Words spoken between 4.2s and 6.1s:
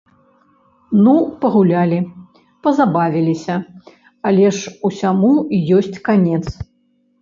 але ж усяму ёсць